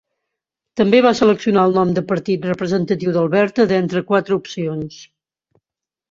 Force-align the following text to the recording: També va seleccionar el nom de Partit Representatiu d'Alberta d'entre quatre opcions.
També 0.79 0.99
va 1.05 1.09
seleccionar 1.17 1.65
el 1.69 1.75
nom 1.79 1.91
de 1.97 2.03
Partit 2.11 2.47
Representatiu 2.49 3.13
d'Alberta 3.17 3.67
d'entre 3.73 4.03
quatre 4.13 4.39
opcions. 4.39 4.97